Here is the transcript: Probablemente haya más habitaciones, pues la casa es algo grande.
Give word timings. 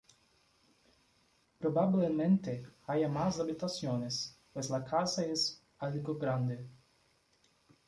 Probablemente 1.59 2.65
haya 2.87 3.07
más 3.07 3.39
habitaciones, 3.39 4.35
pues 4.51 4.71
la 4.71 4.83
casa 4.83 5.23
es 5.25 5.61
algo 5.77 6.17
grande. 6.17 6.67